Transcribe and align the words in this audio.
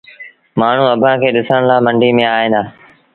مآڻهوٚٚݩ 0.59 0.91
آݩبآݩ 0.93 1.19
کي 1.21 1.29
ڏسڻ 1.35 1.61
لآ 1.69 1.75
منڊيٚ 1.85 2.15
ميݩ 2.17 2.31
ائيٚݩ 2.35 2.51
دآ۔ 2.53 2.61